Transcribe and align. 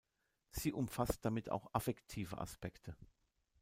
Sie 0.49 0.73
umfasst 0.73 1.23
damit 1.23 1.51
auch 1.51 1.71
affektive 1.75 2.39
Aspekte. 2.39 2.95